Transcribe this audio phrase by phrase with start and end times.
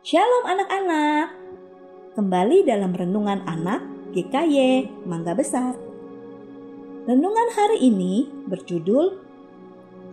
[0.00, 1.36] Shalom anak-anak.
[2.16, 3.84] Kembali dalam renungan anak
[4.16, 5.76] GKY Mangga Besar.
[7.04, 9.20] Renungan hari ini berjudul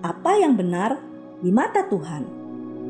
[0.04, 1.00] Apa yang benar
[1.40, 2.28] di mata Tuhan?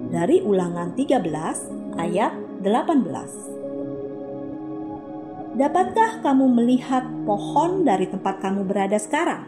[0.10, 2.34] Dari Ulangan 13 ayat
[2.66, 5.54] 18.
[5.54, 9.46] Dapatkah kamu melihat pohon dari tempat kamu berada sekarang?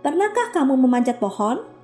[0.00, 1.81] Pernahkah kamu memanjat pohon?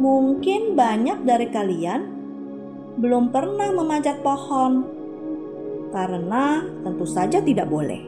[0.00, 2.00] Mungkin banyak dari kalian
[2.96, 4.88] belum pernah memanjat pohon
[5.92, 8.00] karena tentu saja tidak boleh.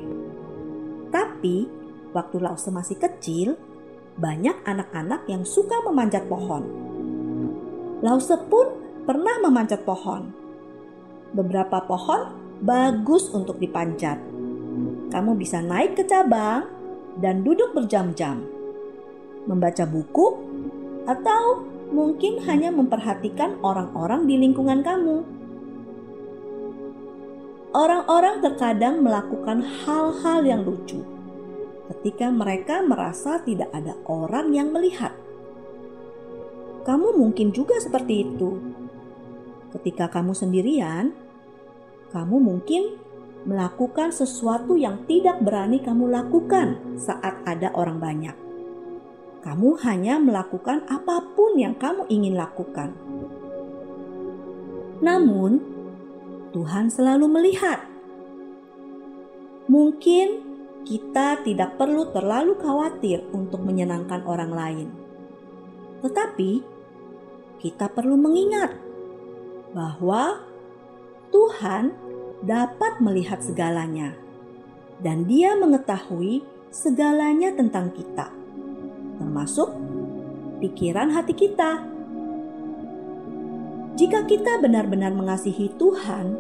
[1.13, 1.69] Tapi
[2.17, 3.61] waktu Lause masih kecil,
[4.17, 6.65] banyak anak-anak yang suka memanjat pohon.
[8.01, 8.73] Lause pun
[9.05, 10.33] pernah memanjat pohon
[11.37, 12.33] beberapa pohon
[12.65, 14.17] bagus untuk dipanjat.
[15.13, 16.65] Kamu bisa naik ke cabang
[17.21, 18.41] dan duduk berjam-jam,
[19.45, 20.41] membaca buku,
[21.05, 25.23] atau mungkin hanya memperhatikan orang-orang di lingkungan kamu.
[27.73, 31.01] Orang-orang terkadang melakukan hal-hal yang lucu
[31.93, 35.13] ketika mereka merasa tidak ada orang yang melihat.
[36.83, 38.59] Kamu mungkin juga seperti itu.
[39.73, 41.17] Ketika kamu sendirian,
[42.13, 43.01] kamu mungkin
[43.49, 48.52] melakukan sesuatu yang tidak berani kamu lakukan saat ada orang banyak.
[49.43, 52.95] Kamu hanya melakukan apa pun yang kamu ingin lakukan.
[55.03, 55.59] Namun,
[56.55, 57.83] Tuhan selalu melihat.
[59.67, 64.89] Mungkin kita tidak perlu terlalu khawatir untuk menyenangkan orang lain,
[66.03, 66.63] tetapi
[67.63, 68.75] kita perlu mengingat
[69.71, 70.43] bahwa
[71.31, 71.95] Tuhan
[72.43, 74.19] dapat melihat segalanya,
[74.99, 76.43] dan Dia mengetahui
[76.75, 78.35] segalanya tentang kita,
[79.23, 79.71] termasuk
[80.59, 81.87] pikiran hati kita.
[83.95, 86.35] Jika kita benar-benar mengasihi Tuhan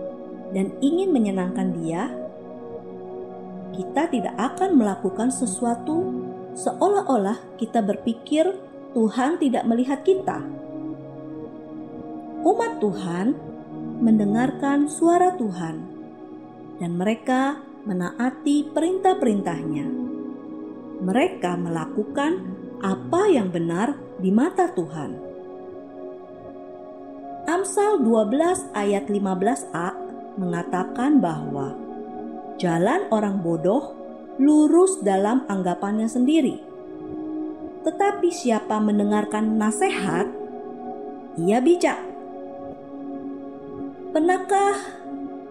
[0.50, 2.10] dan ingin menyenangkan Dia,
[3.78, 6.10] kita tidak akan melakukan sesuatu
[6.58, 8.50] seolah-olah kita berpikir
[8.92, 10.42] Tuhan tidak melihat kita.
[12.42, 13.32] Umat Tuhan
[14.02, 15.76] mendengarkan suara Tuhan
[16.82, 19.86] dan mereka menaati perintah-perintahnya.
[21.02, 22.51] Mereka melakukan
[22.82, 25.14] apa yang benar di mata Tuhan.
[27.46, 29.94] Amsal 12 ayat 15a
[30.34, 31.78] mengatakan bahwa
[32.58, 33.94] jalan orang bodoh
[34.42, 36.58] lurus dalam anggapannya sendiri.
[37.86, 40.26] Tetapi siapa mendengarkan nasihat,
[41.38, 42.02] ia bijak.
[44.10, 44.74] Pernahkah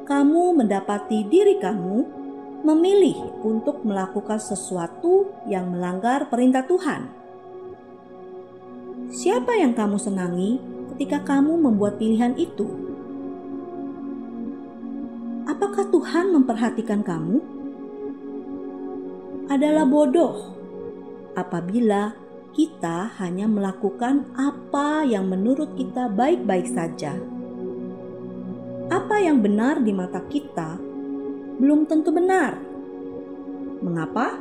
[0.04, 2.20] kamu mendapati diri kamu
[2.68, 7.21] memilih untuk melakukan sesuatu yang melanggar perintah Tuhan?
[9.12, 10.58] Siapa yang kamu senangi
[10.96, 12.64] ketika kamu membuat pilihan itu?
[15.46, 17.44] Apakah Tuhan memperhatikan kamu?
[19.52, 20.56] Adalah bodoh
[21.36, 22.16] apabila
[22.56, 27.16] kita hanya melakukan apa yang menurut kita baik-baik saja
[28.92, 30.76] apa yang benar di mata kita
[31.64, 32.60] belum tentu benar.
[33.80, 34.36] Mengapa?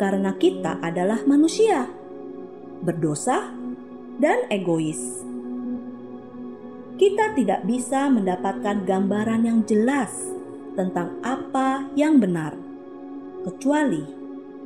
[0.00, 1.84] Karena kita adalah manusia,
[2.84, 3.52] berdosa,
[4.20, 5.24] dan egois.
[7.00, 10.12] Kita tidak bisa mendapatkan gambaran yang jelas
[10.76, 12.52] tentang apa yang benar,
[13.48, 14.04] kecuali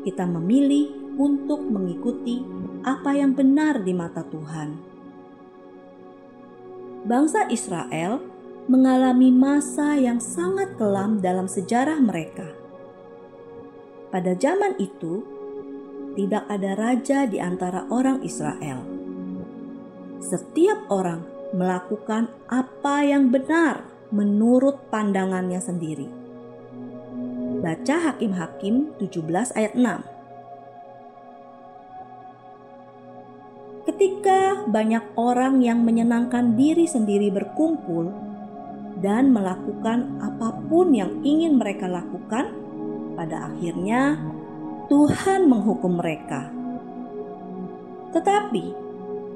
[0.03, 2.43] kita memilih untuk mengikuti
[2.83, 4.95] apa yang benar di mata Tuhan
[7.05, 8.17] bangsa Israel
[8.65, 12.49] mengalami masa yang sangat kelam dalam sejarah mereka.
[14.09, 15.21] Pada zaman itu,
[16.15, 18.87] tidak ada raja di antara orang Israel.
[20.23, 26.07] Setiap orang melakukan apa yang benar menurut pandangannya sendiri.
[27.63, 30.15] Baca Hakim-Hakim 17 ayat 6.
[33.85, 38.11] Ketika banyak orang yang menyenangkan diri sendiri berkumpul
[39.05, 42.49] dan melakukan apa pun yang ingin mereka lakukan,
[43.15, 44.19] pada akhirnya
[44.89, 46.53] Tuhan menghukum mereka.
[48.13, 48.65] Tetapi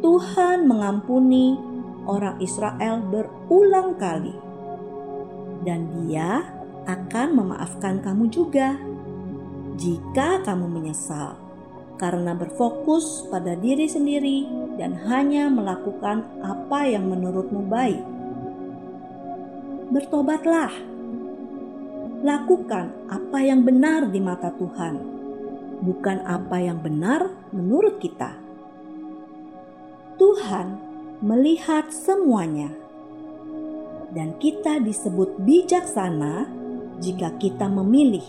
[0.04, 1.58] Tuhan mengampuni
[2.04, 4.36] orang Israel berulang kali,
[5.66, 6.46] dan Dia
[6.88, 8.78] akan memaafkan kamu juga
[9.76, 11.36] jika kamu menyesal
[11.98, 14.46] karena berfokus pada diri sendiri
[14.78, 18.00] dan hanya melakukan apa yang menurutmu baik.
[19.90, 20.70] Bertobatlah,
[22.22, 25.17] lakukan apa yang benar di mata Tuhan,
[25.82, 28.34] bukan apa yang benar menurut kita.
[30.18, 30.78] Tuhan
[31.22, 32.70] melihat semuanya,
[34.14, 36.46] dan kita disebut bijaksana
[36.98, 38.24] jika kita memilih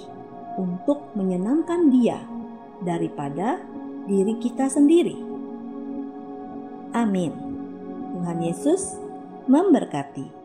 [0.58, 2.22] untuk menyenangkan Dia
[2.86, 3.58] daripada
[4.06, 5.18] diri kita sendiri.
[6.94, 7.34] Amin.
[8.18, 8.98] Tuhan Yesus
[9.46, 10.39] memberkati.